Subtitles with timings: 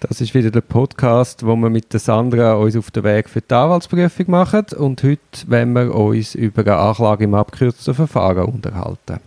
[0.00, 3.40] Das ist wieder der Podcast, wo wir mit der Sandra uns auf den Weg für
[3.40, 4.66] die Anwaltsprüfung machen.
[4.76, 9.18] Und heute wollen wir uns über eine Anklage im abgekürzten Verfahren unterhalten.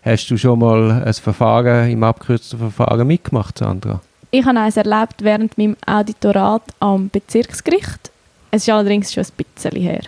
[0.00, 4.00] Hast du schon mal ein Verfahren im abgekürzten Verfahren mitgemacht, Sandra?
[4.30, 8.10] Ich habe eines erlebt während meinem Auditorat am Bezirksgericht.
[8.50, 10.00] Es ist allerdings schon ein bisschen her.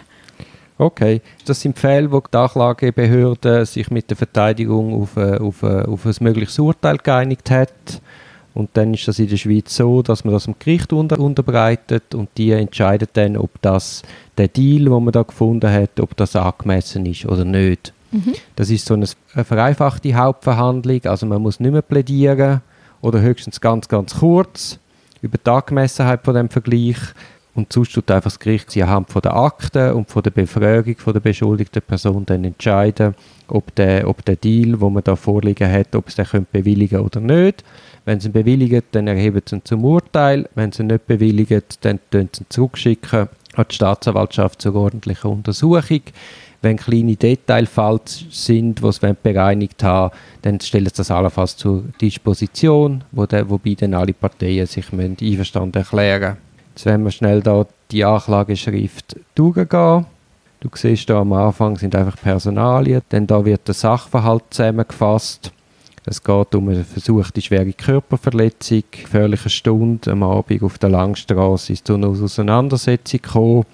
[0.78, 5.84] Okay, das sind Fälle, wo die Anklagebehörde sich mit der Verteidigung auf, ein, auf, ein,
[5.84, 8.00] auf ein mögliches Urteil geeinigt hat.
[8.56, 12.14] Und dann ist das in der Schweiz so, dass man das dem Gericht unter, unterbreitet
[12.14, 14.00] und die entscheidet dann, ob das
[14.38, 17.92] der Deal, den man da gefunden hat, ob das angemessen ist oder nicht.
[18.12, 18.32] Mhm.
[18.56, 22.62] Das ist so eine, eine vereinfachte Hauptverhandlung, also man muss nicht mehr plädieren
[23.02, 24.78] oder höchstens ganz, ganz kurz
[25.20, 26.96] über die Angemessenheit von dem Vergleich
[27.54, 31.12] und sonst tut einfach das Gericht anhand von der Akten und von der Befragung von
[31.12, 33.14] der beschuldigten Person dann entscheiden,
[33.48, 37.20] ob der, ob der Deal, wo man da vorliegen hat, ob es den bewilligen oder
[37.20, 37.64] nicht.
[38.06, 40.48] Wenn sie ihn bewilligen, dann erheben sie ihn zum Urteil.
[40.54, 45.30] Wenn sie ihn nicht bewilligen, dann schicken sie ihn zurückschicken an die Staatsanwaltschaft zur ordentlichen
[45.30, 46.02] Untersuchung.
[46.62, 53.04] Wenn kleine Detailfälle sind, die sie bereinigt haben, dann stellen sie das allenfalls zur Disposition,
[53.12, 56.36] wo der, wobei dann alle Parteien sich einverstanden erklären müssen.
[56.74, 60.06] Jetzt werden wir schnell da die Anklageschrift durchgehen.
[60.60, 65.52] Du siehst da am Anfang sind einfach Personalien, denn da wird der Sachverhalt zusammengefasst.
[66.08, 71.84] Es geht um eine versuchte schwere Körperverletzung, gefährliche Stunde am Abend auf der Langstrasse ist
[71.84, 73.66] zu einer Auseinandersetzung gekommen,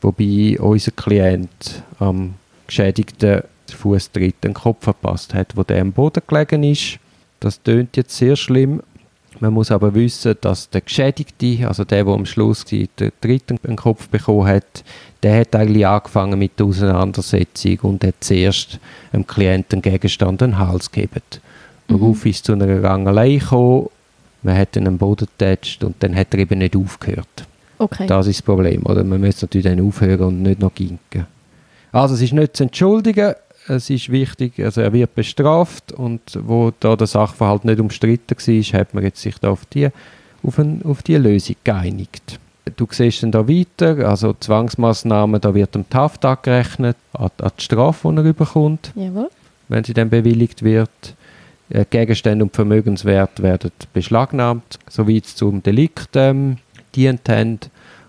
[0.00, 2.34] wobei unser Klient am
[2.68, 7.00] geschädigten Fußtritt den Kopf verpasst hat, wo der am Boden gelegen ist.
[7.40, 8.80] Das tönt jetzt sehr schlimm,
[9.40, 12.88] man muss aber wissen, dass der Geschädigte, also der, der am Schluss den
[13.20, 14.84] dritten Kopf bekommen hat,
[15.24, 18.78] der hat eigentlich angefangen mit der Auseinandersetzung und hat zuerst
[19.12, 21.20] dem Klienten Gegenstand den Hals gegeben.
[21.88, 22.30] Worauf mhm.
[22.30, 23.88] ist zu einer Rangelei gekommen,
[24.42, 27.46] man hat ihn am Boden getatscht und dann hat er eben nicht aufgehört.
[27.78, 28.06] Okay.
[28.06, 29.02] Das ist das Problem, oder?
[29.04, 31.26] Man müsste natürlich dann aufhören und nicht noch ginken.
[31.92, 33.34] Also es ist nicht zu entschuldigen,
[33.68, 38.80] es ist wichtig, also er wird bestraft und wo da der Sachverhalt nicht umstritten war,
[38.80, 39.88] hat man jetzt sich da auf die,
[40.42, 42.38] auf, ein, auf die Lösung geeinigt.
[42.76, 47.62] Du siehst dann da weiter, also Zwangsmaßnahmen, da wird dem Taft angerechnet, an, an die
[47.62, 49.30] Strafe, die er überkommt, Jawohl.
[49.68, 51.14] wenn sie dann bewilligt wird.
[51.70, 56.58] Äh, Gegenstände und Vermögenswert werden beschlagnahmt, soweit es zum Delikt ähm,
[56.94, 57.60] dient haben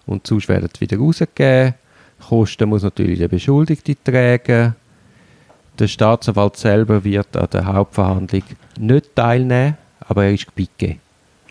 [0.05, 1.75] und sonst werden sie wieder rausgegeben.
[2.27, 4.75] Kosten muss natürlich der Beschuldigte tragen
[5.79, 8.43] der Staatsanwalt selber wird an der Hauptverhandlung
[8.79, 10.99] nicht teilnehmen, aber er ist gebeten.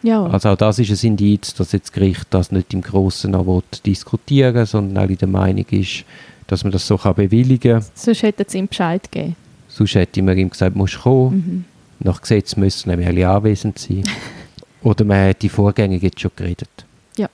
[0.03, 0.25] Ja.
[0.26, 3.62] Also auch das ist ein Indiz, dass jetzt das Gericht das nicht im Großen noch
[3.84, 6.04] diskutieren will, sondern auch der Meinung ist,
[6.47, 7.84] dass man das so kann bewilligen kann.
[7.94, 9.36] Sonst hätte es ihm Bescheid gegeben.
[9.69, 11.36] Sonst hätte man ihm gesagt, musst kommen.
[11.36, 11.65] Mhm.
[12.00, 14.05] Nach Gesetz müssen nämlich anwesend sein.
[14.82, 16.69] Oder man hat die Vorgänge jetzt schon geredet.
[17.16, 17.28] Ja.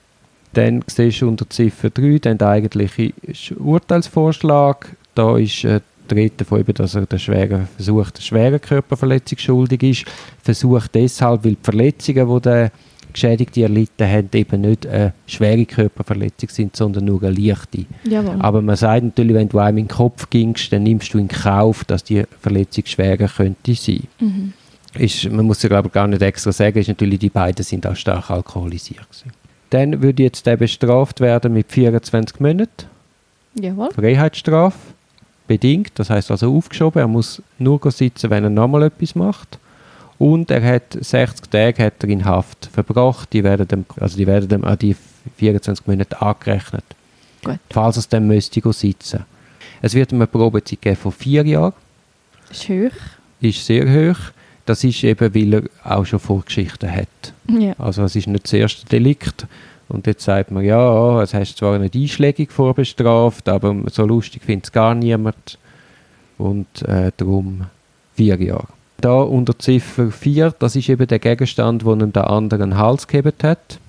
[0.53, 3.13] Dann siehst du unter Ziffer 3 den eigentlichen
[3.59, 4.95] Urteilsvorschlag.
[5.15, 10.05] Da ist äh, vertreten davon, dass er der schweren, versucht, der schweren Körperverletzung schuldig ist.
[10.43, 12.71] Versucht deshalb, weil die Verletzungen, die der
[13.11, 17.85] Geschädigte erlitten hat, eben nicht eine schwere Körperverletzung sind, sondern nur eine leichte.
[18.03, 18.35] Jawohl.
[18.39, 21.27] Aber man sagt natürlich, wenn du einem in den Kopf gingst, dann nimmst du in
[21.27, 24.03] Kauf, dass die Verletzung schwerer könnte sein.
[24.19, 24.53] Mhm.
[24.97, 27.87] Ist, man muss ja glaube ich gar nicht extra sagen, ist natürlich, die beiden sind
[27.87, 29.31] auch stark alkoholisiert gewesen.
[29.69, 32.87] Dann würde jetzt der bestraft werden mit 24 Monaten.
[33.59, 33.89] Jawohl.
[33.91, 34.77] Freiheitsstrafe
[35.47, 37.01] bedingt, das heißt also aufgeschoben.
[37.01, 39.59] Er muss nur sitzen, wenn er nochmal etwas macht.
[40.21, 43.33] Und er hat 60 Tage hat er in Haft verbracht.
[43.33, 44.95] Die werden dem, also die werden dem an die
[45.37, 46.83] 24 Monate angerechnet.
[47.43, 47.57] Gut.
[47.71, 49.25] Falls er dann müsste sitzen.
[49.81, 51.73] Es wird eine Probezeit geben von vier Jahren.
[52.51, 52.91] Ist hoch.
[53.39, 54.19] Ist sehr hoch.
[54.67, 57.33] Das ist eben, weil er auch schon Vorgeschichten hat.
[57.47, 57.73] Ja.
[57.79, 59.47] Also es ist nicht das erste Delikt.
[59.89, 64.65] Und jetzt sagt man, ja, es hast zwar eine Einschlägung vorbestraft, aber so lustig findet
[64.65, 65.57] es gar niemand.
[66.37, 67.65] Und äh, darum
[68.13, 68.67] vier Jahre.
[69.01, 73.33] Da unter Ziffer 4, das ist eben der Gegenstand, der einem der anderen Hals gegeben
[73.43, 73.79] hat.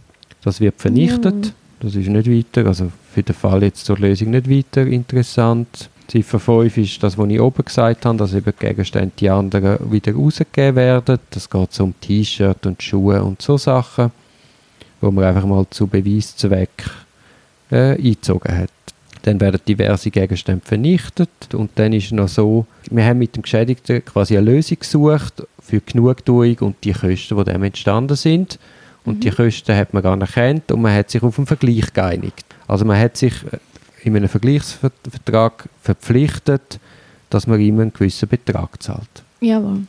[0.42, 1.46] Das wird vernichtet.
[1.46, 1.52] Ja.
[1.80, 5.90] Das ist nicht weiter, also für den Fall jetzt zur Lösung nicht weiter interessant.
[6.08, 10.14] Ziffer 5 ist das, was ich oben gesagt habe, dass eben Gegenstände die anderen wieder
[10.14, 11.18] rausgegeben werden.
[11.30, 14.12] Das geht so um T-Shirt und Schuhe und so Sachen
[15.02, 16.84] wo man einfach mal zu Beweiszweck
[17.70, 18.70] äh, eingezogen hat.
[19.22, 23.42] Dann werden diverse Gegenstände vernichtet und dann ist es noch so, wir haben mit dem
[23.42, 28.58] Geschädigten quasi eine Lösung gesucht für Genugtuung und die Kosten, die dem entstanden sind.
[29.04, 29.20] Und mhm.
[29.20, 32.44] die Kosten hat man gar nicht erkannt und man hat sich auf einen Vergleich geeinigt.
[32.66, 33.58] Also man hat sich äh,
[34.02, 36.80] in einem Vergleichsvertrag verpflichtet,
[37.30, 39.22] dass man ihm einen gewissen Betrag zahlt.
[39.40, 39.82] Jawohl.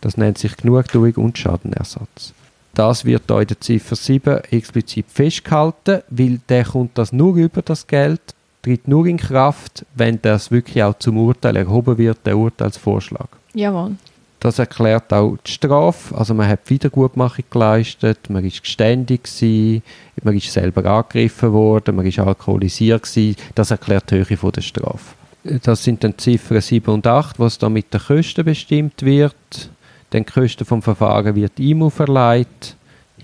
[0.00, 2.32] Das nennt sich Genugtuung und Schadenersatz.
[2.74, 7.62] Das wird da in der Ziffer 7 explizit festgehalten, weil der kommt das nur über
[7.62, 8.20] das Geld,
[8.66, 13.28] tritt nur in Kraft, wenn das wirklich auch zum Urteil erhoben wird, der Urteilsvorschlag.
[13.54, 13.92] Jawohl.
[14.40, 16.12] Das erklärt auch die Strafe.
[16.16, 19.84] Also man hat Wiedergutmachung geleistet, man ist geständig gewesen,
[20.20, 23.36] man ist selber angegriffen worden, man ist alkoholisiert gewesen.
[23.54, 25.14] Das erklärt die Höhe von der Strafe.
[25.62, 29.70] Das sind dann Ziffern 7 und 8, was da mit den Kosten bestimmt wird.
[30.10, 32.75] Dann die Kosten vom Verfahren wird ihm auferlegt.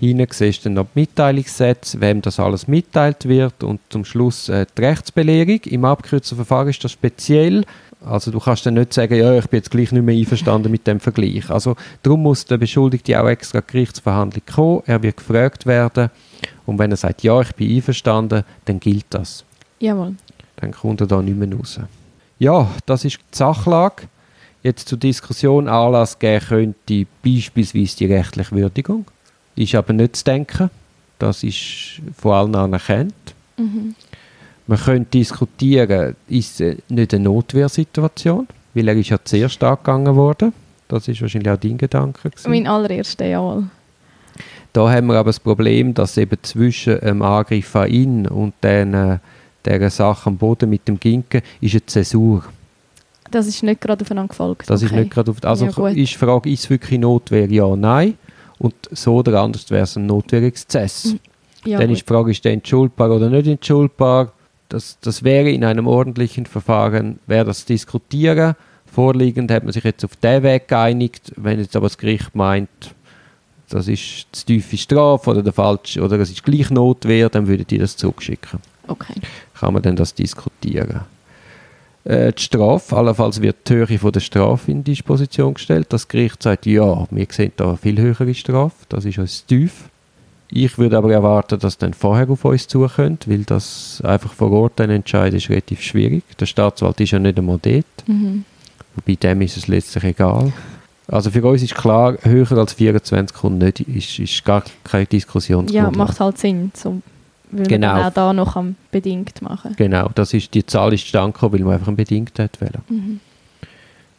[0.03, 4.49] Hinten siehst du dann noch die Mitteilungssätze, wem das alles mitteilt wird und zum Schluss
[4.49, 5.61] äh, die Rechtsbelehrung.
[5.63, 7.63] Im abgekürzten Verfahren ist das speziell.
[8.05, 10.85] Also du kannst dann nicht sagen, ja, ich bin jetzt gleich nicht mehr einverstanden mit
[10.87, 11.49] dem Vergleich.
[11.49, 14.83] Also darum muss der Beschuldigte auch extra Gerichtsverhandlung kommen.
[14.87, 16.09] Er wird gefragt werden
[16.65, 19.45] und wenn er sagt, ja, ich bin einverstanden, dann gilt das.
[19.79, 20.15] Jawohl.
[20.57, 21.79] Dann kommt er da nicht mehr raus.
[22.39, 24.03] Ja, das ist die Sachlage.
[24.63, 29.05] Jetzt zur Diskussion Anlass geben könnte beispielsweise die rechtliche Würdigung.
[29.55, 30.69] Ist aber nicht zu denken.
[31.19, 33.13] Das ist von allen anerkannt.
[33.57, 33.95] Mhm.
[34.65, 38.47] Man könnte diskutieren, ist es nicht eine Notwehrsituation?
[38.73, 40.53] Weil er ist ja zuerst angegangen worden.
[40.87, 42.29] Das ist wahrscheinlich auch dein Gedanke.
[42.29, 42.49] Gewesen.
[42.49, 43.65] Mein allererster, jawohl.
[44.73, 48.93] Da haben wir aber das Problem, dass eben zwischen dem Angriff an ihn und den,
[48.93, 49.19] äh,
[49.65, 52.43] dieser Sache am Boden mit dem Ginken ist eine Zäsur.
[53.29, 54.69] Das ist nicht gerade aufeinander gefolgt.
[54.69, 55.01] Das ist okay.
[55.01, 57.49] nicht gerade auf, also Ja, ist die Frage, ist es wirklich Notwehr?
[57.51, 58.15] Ja, nein.
[58.63, 61.17] Und so oder anders wäre es ein Notwehrexzess.
[61.65, 64.31] Ja, Dann ist die Frage, ist der entschuldbar oder nicht entschuldbar?
[64.69, 68.55] Das, das wäre in einem ordentlichen Verfahren, wäre das diskutieren.
[68.85, 71.33] Vorliegend hat man sich jetzt auf den Weg geeinigt.
[71.35, 72.69] Wenn jetzt aber das Gericht meint,
[73.67, 77.67] das ist zu tiefe Strafe oder der falsche, oder es ist gleich Notwehr, dann würden
[77.67, 78.59] die das zurückschicken.
[78.87, 79.15] Okay.
[79.55, 81.01] Kann man dann das diskutieren.
[82.05, 85.87] Äh, die Strafe, allenfalls wird die Höhe von der Strafe in Disposition gestellt.
[85.89, 89.85] Das Gericht sagt, ja, wir sehen da eine viel höhere Strafe, das ist uns tief.
[90.55, 94.73] Ich würde aber erwarten, dass dann vorher auf uns zukommt, weil das einfach vor Ort
[94.75, 96.23] dann entscheiden ist relativ schwierig.
[96.39, 97.85] Der Staatsanwalt ist ja nicht einmal dort.
[98.05, 98.45] Mhm.
[99.05, 100.53] Bei dem ist es letztlich egal.
[101.07, 105.09] Also für uns ist klar, höher als 24 kommt nicht, ist, ist gar keine Ja,
[105.09, 105.97] Diskussionsgrundlage.
[105.97, 107.01] macht halt Sinn, so,
[107.57, 107.93] weil Genau.
[107.93, 109.73] man auch da noch am bedingt machen.
[109.77, 112.81] Genau, das ist, die Zahl ist zustande gekommen, weil man einfach einen bedingt hat wollen.
[112.89, 113.19] Mhm.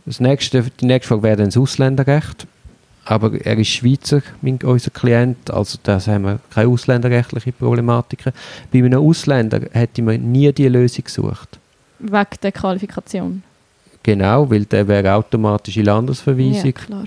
[0.06, 2.46] Das nächste, die nächste Frage wäre dann das Ausländerrecht.
[3.06, 8.32] Aber er ist Schweizer, mein, unser Klient, also da haben wir keine ausländerrechtliche Problematiken.
[8.72, 11.58] Bei einem Ausländer hätte man nie die Lösung gesucht.
[11.98, 13.42] Wegen der Qualifikation.
[14.02, 16.72] Genau, weil der wäre automatisch in Ja, Landesverweisung.
[16.74, 17.04] klar.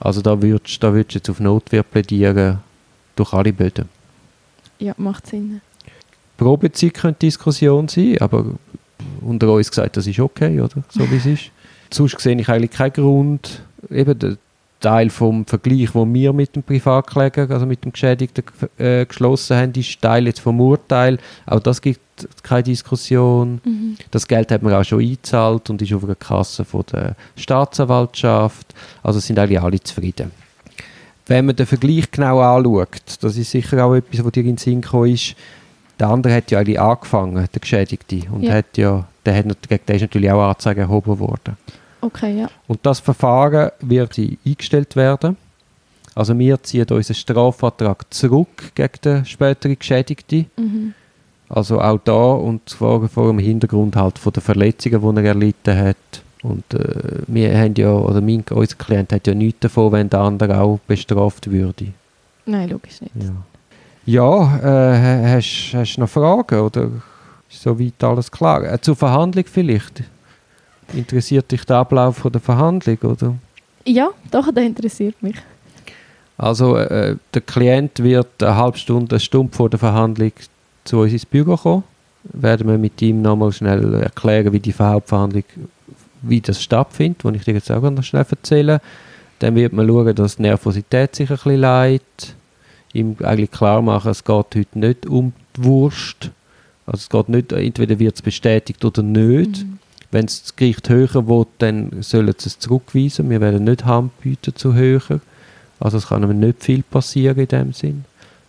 [0.00, 2.58] Also da würdest da würdest du jetzt auf Notwehr plädieren,
[3.16, 3.86] durch alle Böden.
[4.78, 5.60] Ja, macht Sinn.
[6.36, 8.44] Probezeit könnte Diskussion sein, aber
[9.20, 10.82] unter uns gesagt, das ist okay, oder?
[10.88, 11.50] So wie es ist.
[11.92, 13.62] Sonst sehe ich eigentlich keinen Grund.
[13.90, 14.36] Eben der
[14.80, 18.44] Teil vom Vergleich, wo wir mit dem Privatkläger, also mit dem Geschädigten
[18.78, 21.18] äh, geschlossen haben, ist Teil jetzt vom Urteil.
[21.46, 22.00] Auch das gibt
[22.42, 23.60] keine Diskussion.
[23.64, 23.96] Mhm.
[24.10, 28.74] Das Geld hat man auch schon eingezahlt und ist auf einer Kasse von der Staatsanwaltschaft.
[29.02, 30.30] Also sind eigentlich alle zufrieden.
[31.28, 32.88] Wenn man den Vergleich genau anschaut,
[33.20, 35.36] das ist sicher auch etwas, was dir in den Sinn gekommen ist,
[36.00, 38.54] der andere hat ja eigentlich angefangen, der Geschädigte, und Ja.
[38.54, 41.56] hat ja, der hat, den ist natürlich auch Anzeige erhoben worden.
[42.00, 42.48] Okay, ja.
[42.66, 45.36] Und das Verfahren wird eingestellt werden.
[46.14, 50.46] Also wir ziehen unseren Strafvertrag zurück gegen den späteren Geschädigten.
[50.56, 50.94] Mhm.
[51.48, 55.76] Also auch da und zwar vor dem Hintergrund halt von den Verletzungen, die er erlitten
[55.78, 55.96] hat.
[56.42, 60.20] Und äh, wir haben ja, oder mein, unser Klient hat ja nichts davon, wenn der
[60.20, 61.88] andere auch bestraft würde.
[62.46, 63.12] Nein, logisch nicht.
[63.16, 63.34] Ja,
[64.06, 66.90] ja äh, ha- hast, hast du noch Fragen oder
[67.50, 68.62] ist soweit alles klar?
[68.64, 70.02] Äh, zur Verhandlung vielleicht?
[70.94, 73.34] Interessiert dich der Ablauf von der Verhandlung, oder?
[73.84, 75.36] Ja, doch, das interessiert mich.
[76.38, 80.32] Also äh, der Klient wird eine halbe Stunde, eine Stunde vor der Verhandlung
[80.84, 81.82] zu uns ins Büro kommen.
[82.22, 85.44] Werden wir mit ihm nochmal schnell erklären, wie die Hauptverhandlung,
[86.22, 88.80] wie das stattfindet, was ich dir jetzt auch noch schnell erzählen.
[89.38, 92.34] Dann wird man schauen, dass die Nervosität sich ein bisschen leidet.
[92.92, 96.30] Ihm eigentlich klar machen, es geht heute nicht um die Wurst.
[96.86, 99.64] Also es geht nicht, entweder wird es bestätigt oder nicht.
[99.64, 99.78] Mhm.
[100.10, 103.28] Wenn es das Gericht höher will, dann sollen sie es zurückweisen.
[103.28, 105.20] Wir werden nicht Hand bieten zu höher.
[105.78, 108.04] Also es kann aber nicht viel passieren in dem Sinn.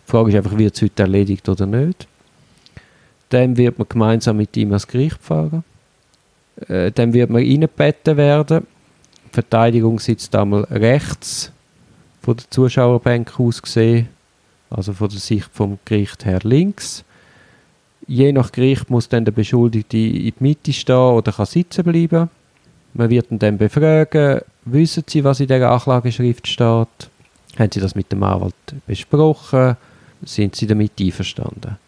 [0.06, 2.06] Die Frage ist einfach, wird es heute erledigt oder nicht.
[3.28, 5.62] Dann wird man gemeinsam mit ihm ans Gericht fahren.
[6.68, 8.66] Äh, dann wird man reingebeten werden.
[9.26, 11.52] Die Verteidigung sitzt einmal rechts
[12.22, 14.08] von der Zuschauerbank aus gesehen,
[14.68, 17.04] also von der Sicht vom Gericht her links.
[18.06, 22.28] Je nach Gericht muss dann der Beschuldigte in die Mitte stehen oder kann sitzen bleiben.
[22.92, 26.88] Man wird ihn dann befragen, wissen Sie, was in der Anklageschrift steht?
[27.56, 28.54] Haben Sie das mit dem Anwalt
[28.86, 29.76] besprochen?
[30.22, 31.78] Sind Sie damit einverstanden?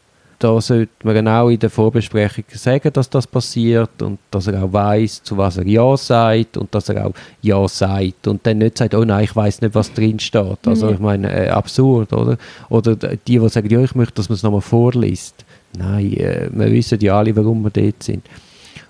[0.43, 4.73] Da sollte man genau in der Vorbesprechung sagen, dass das passiert und dass er auch
[4.73, 8.77] weiß, zu was er Ja sagt und dass er auch Ja sagt und dann nicht
[8.77, 10.59] sagt, oh nein, ich weiß nicht, was drin steht.
[10.67, 10.95] Also Ja.
[10.95, 12.39] ich meine, äh, absurd, oder?
[12.71, 15.45] Oder die, die sagen, ja, ich möchte, dass man es nochmal vorliest.
[15.79, 18.27] Nein, äh, wir wissen ja alle, warum wir dort sind.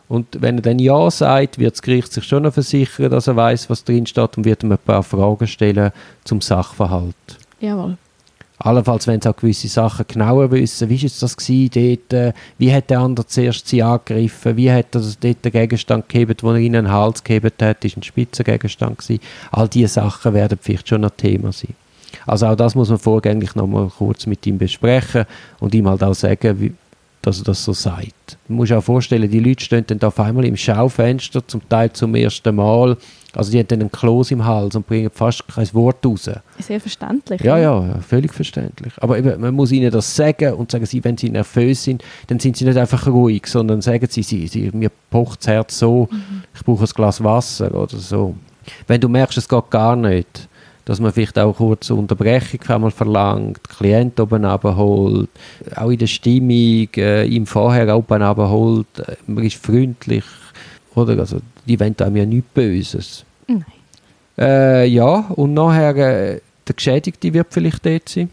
[0.09, 3.37] Und wenn er dann Ja sagt, wird das Gericht sich schon noch versichern, dass er
[3.37, 5.91] weiß, was drin steht und wird ihm ein paar Fragen stellen
[6.25, 7.15] zum Sachverhalt.
[7.61, 7.99] Jawohl.
[8.65, 12.73] Allenfalls, wenn sie auch gewisse Sachen genauer wissen, wie war das gewesen, dort, äh, wie
[12.73, 16.57] hat der andere zuerst sie angegriffen, wie hat er dort den Gegenstand gegeben, den er
[16.57, 19.21] ihnen in den Hals gegeben hat, ist ein Spitzengegenstand gewesen.
[19.51, 21.75] All diese Sachen werden vielleicht schon ein Thema sein.
[22.25, 25.25] Also auch das muss man vorgängig noch mal kurz mit ihm besprechen
[25.59, 26.73] und ihm halt auch sagen, wie,
[27.21, 28.39] dass er das so sagt.
[28.47, 31.69] Du musst dir auch vorstellen, die Leute stehen dann da auf einmal im Schaufenster, zum
[31.69, 32.97] Teil zum ersten Mal,
[33.35, 36.31] also die haben dann einen Kloß im Hals und bringen fast kein Wort raus.
[36.59, 37.41] Sehr verständlich.
[37.41, 38.93] Ja, ja, ja, völlig verständlich.
[38.99, 42.39] Aber eben, man muss ihnen das sagen und sagen sie, wenn sie nervös sind, dann
[42.39, 46.09] sind sie nicht einfach ruhig, sondern sagen sie, sie, sie mir pocht das Herz so,
[46.55, 48.35] ich brauche ein Glas Wasser oder so.
[48.87, 50.49] Wenn du merkst, es geht gar nicht,
[50.85, 55.31] dass man vielleicht auch kurz eine Unterbrechung einmal verlangt, den Klient oben abholt,
[55.77, 60.25] auch in der Stimmung, äh, ihm vorher oben abholt, äh, man ist freundlich,
[60.95, 61.19] oder?
[61.19, 63.25] Also, die wollen einem ja nichts Böses.
[63.47, 63.65] Nein.
[64.39, 68.31] Äh, ja, und nachher äh, der Geschädigte wird vielleicht dort sein.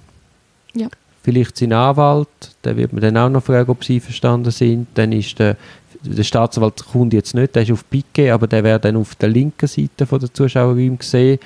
[0.74, 0.88] Ja.
[1.24, 2.28] Vielleicht sein Anwalt,
[2.64, 4.88] der wird man dann auch noch fragen, ob sie verstanden sind.
[4.94, 5.58] Dann ist der,
[6.04, 9.30] der Staatsanwalt kommt jetzt nicht, der ist auf Piquet, aber der wäre dann auf der
[9.30, 11.40] linken Seite von der Zuschauerräume gesehen.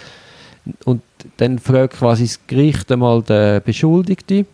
[0.86, 1.02] Und
[1.38, 4.46] dann fragt quasi das Gericht einmal den Beschuldigten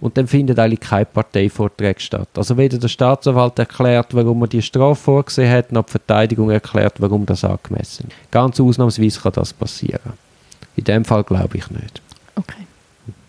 [0.00, 2.28] und dann findet eigentlich kein Parteivortrag statt.
[2.36, 6.94] Also weder der Staatsanwalt erklärt, warum er die Strafe vorgesehen hat, noch die Verteidigung erklärt,
[7.00, 8.30] warum das angemessen ist.
[8.30, 10.12] Ganz ausnahmsweise kann das passieren.
[10.76, 12.02] In dem Fall glaube ich nicht.
[12.36, 12.66] Okay.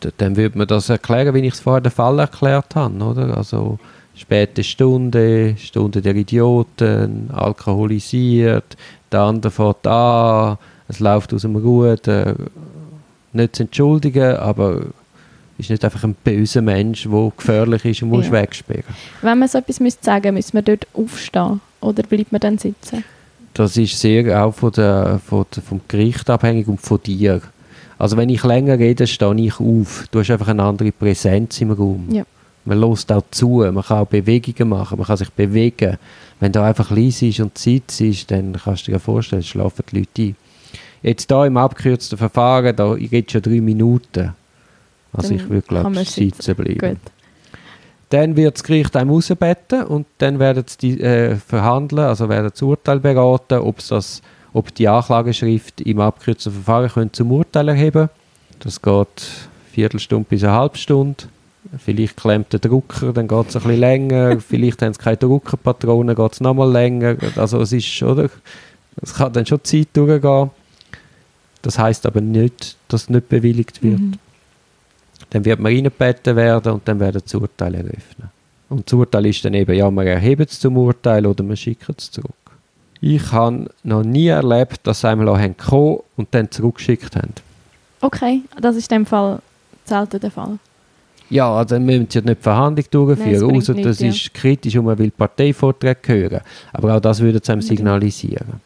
[0.03, 3.37] D- Dann würde man das erklären, wie ich es vorher den Fall erklärt habe, oder?
[3.37, 3.77] Also
[4.15, 8.77] späte Stunde, Stunde der Idioten, alkoholisiert,
[9.11, 10.57] der andere fährt an,
[10.87, 12.35] es läuft aus dem Ruder,
[13.33, 14.81] nicht zu entschuldigen, aber
[15.57, 18.31] ist nicht einfach ein böser Mensch, der gefährlich ist und muss Ja.
[18.33, 18.83] wegsperren.
[19.21, 23.03] Wenn man so etwas müsste sagen müsste, man dort aufstehen oder bleibt man dann sitzen?
[23.53, 27.41] Das ist sehr auch von der, von der, vom Gericht abhängig und von dir.
[27.97, 30.05] Also wenn ich länger rede, stehe ich auf.
[30.11, 32.09] Du hast einfach eine andere Präsenz im Raum.
[32.11, 32.23] Ja.
[32.65, 35.97] Man lässt auch zu, man kann auch Bewegungen machen, man kann sich bewegen.
[36.39, 39.99] Wenn da einfach leise ist und Zeit ist, dann kannst du dir vorstellen, schlafen die
[39.99, 40.35] Leute ein.
[41.03, 44.33] Jetzt da im abgekürzten Verfahren, da geht schon drei Minuten.
[45.17, 46.79] Also Dann ich würde, glaube ich, sitzen bleiben.
[46.79, 47.11] Gut.
[48.09, 52.61] Dann wird das Gericht einem rausbeten und dann werden sie äh, verhandeln, also werden das
[52.61, 54.21] Urteil beraten, ob das,
[54.53, 58.09] ob die Anklageschrift im abgekürzten Verfahren können zum Urteil erheben
[58.59, 59.05] Das geht eine
[59.71, 61.23] Viertelstunde bis eine halbe Stunde.
[61.83, 64.39] Vielleicht klemmt der Drucker, dann geht es ein bisschen länger.
[64.47, 67.17] Vielleicht haben sie keine Druckerpatronen, geht es nochmal länger.
[67.35, 68.29] Also es ist, oder?
[69.01, 70.51] Es kann dann schon Zeit durchgehen.
[71.63, 73.99] Das heißt aber nicht, dass es nicht bewilligt wird.
[73.99, 74.13] Mhm.
[75.29, 78.29] Dann wird man reingebeten werden und dann werden das Urteil eröffnen.
[78.69, 81.95] Und das Urteil ist dann eben, ja, wir erheben es zum Urteil oder wir schicken
[81.97, 82.31] es zurück.
[83.01, 87.33] Ich habe noch nie erlebt, dass sie einmal haben gekommen und dann zurückgeschickt haben.
[88.01, 89.39] Okay, das ist in dem Fall
[89.85, 90.57] selten der Fall.
[91.29, 94.25] Ja, also dann müssen sie ja nicht die Verhandlung durchführen, Nein, es außer das nichts,
[94.25, 96.41] ist kritisch und man will Parteivorträge hören.
[96.71, 98.61] Aber auch das würde sie einem signalisieren.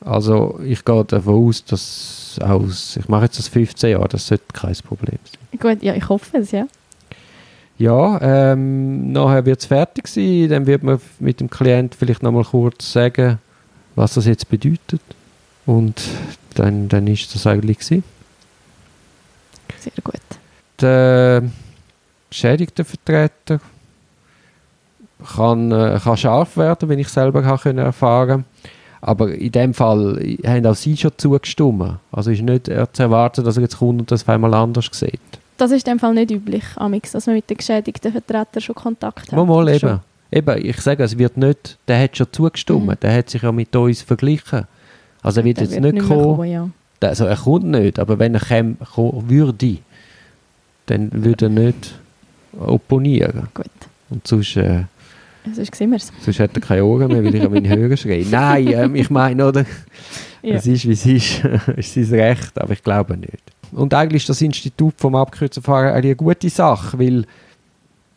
[0.00, 4.44] Also ich gehe davon aus, dass aus, ich mache jetzt das 15 Jahre, das sollte
[4.52, 5.60] kein Problem sein.
[5.60, 6.66] Gut, ja, ich hoffe es, ja.
[7.76, 8.20] Ja,
[8.52, 12.92] ähm, nachher wird es fertig sein, dann wird man mit dem Klient vielleicht nochmal kurz
[12.92, 13.38] sagen,
[13.96, 15.00] was das jetzt bedeutet.
[15.66, 16.00] Und
[16.54, 18.04] dann, dann ist das eigentlich gewesen.
[19.78, 20.20] Sehr gut.
[20.80, 21.42] Der
[22.30, 23.60] Geschädigtenvertreter
[25.34, 28.44] kann, äh, kann scharf werden, wenn ich selber erfahren
[29.06, 31.96] aber in dem Fall haben auch sie schon zugestimmt.
[32.12, 35.20] Also ist nicht zu erwarten, dass er jetzt kommt und das auf einmal anders sieht.
[35.56, 38.74] Das ist in dem Fall nicht üblich, Amix, dass man mit den geschädigten Vertretern schon
[38.74, 39.32] Kontakt hat.
[39.32, 39.78] Mal, mal eben.
[39.78, 40.00] schon?
[40.32, 42.94] Eben, ich sage, es wird nicht, der hat schon zugestimmt, Mhm.
[43.00, 44.64] der hat sich ja mit uns verglichen.
[45.22, 46.68] Also er wird Der jetzt nicht mehr kommen, ja.
[47.00, 49.78] Also er kommt nicht, aber wenn er käme, kommen würde,
[50.86, 51.94] dann würde er nicht
[52.58, 53.48] opponieren.
[53.54, 53.66] Gut,
[54.10, 54.84] Und sonst, äh,
[55.52, 56.12] sonst sehen wir es.
[56.20, 58.24] sonst hat er keine Ohren mehr, weil ich an meinen Hörer schreie.
[58.30, 59.64] Nein, ähm, ich meine, oder?
[60.42, 60.56] Ja.
[60.56, 61.44] Es ist, wie es ist.
[61.76, 63.42] es ist sein Recht, aber ich glaube nicht.
[63.72, 67.24] Und eigentlich ist das Institut vom abgekürzten Verfahren eigentlich eine gute Sache, weil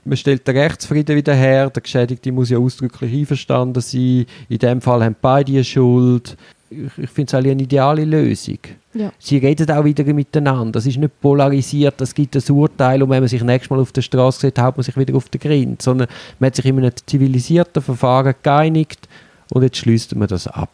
[0.08, 4.82] man stellt den Rechtsfrieden wieder her, der Geschädigte muss ja ausdrücklich einverstanden sein, in dem
[4.82, 6.38] Fall haben beide eine Schuld.
[6.70, 8.60] Ich, ich finde es eine ideale Lösung.
[8.94, 9.12] Ja.
[9.20, 10.80] Sie reden auch wieder miteinander.
[10.80, 13.92] Es ist nicht polarisiert, es gibt ein Urteil und wenn man sich nächstes Mal auf
[13.92, 15.82] der Straße sieht, haut man sich wieder auf den Grind.
[15.82, 16.08] Sondern
[16.40, 19.08] man hat sich in einem zivilisierten Verfahren geeinigt
[19.52, 20.70] und jetzt schließt man das ab.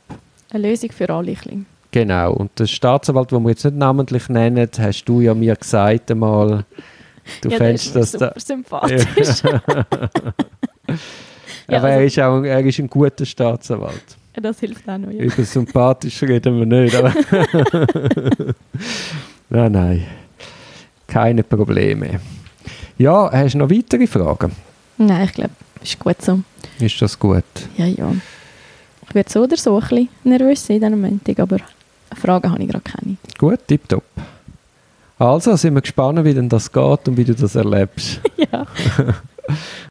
[0.52, 1.36] Eine Lösung für alle.
[1.50, 1.66] ein.
[1.92, 2.34] Genau.
[2.34, 6.66] Und der Staatsanwalt, den wir jetzt nicht namentlich nennen, hast du ja mir gesagt einmal,
[7.42, 8.34] du ja, fändest das ist da.
[8.36, 9.44] super sympathisch.
[11.70, 14.18] Ja, Aber er, also- ist auch, er ist ein guter Staatsanwalt.
[14.44, 15.10] Das hilft auch noch.
[15.12, 15.22] Ja.
[15.22, 16.96] Über sympathisch reden wir nicht.
[16.96, 17.14] Aber
[19.50, 20.06] nein, nein.
[21.08, 22.20] Keine Probleme.
[22.98, 24.52] Ja, hast du noch weitere Fragen?
[24.98, 26.42] Nein, ich glaube, ist gut so.
[26.80, 27.44] Ist das gut?
[27.78, 28.14] Ja, ja.
[29.08, 31.58] Ich werde so oder so ein bisschen nervös sein in diesem Moment, aber
[32.16, 33.18] Fragen habe ich gerade keine.
[33.38, 34.04] Gut, tipptopp.
[35.18, 38.20] Also sind wir gespannt, wie denn das geht und wie du das erlebst.
[38.52, 38.66] ja.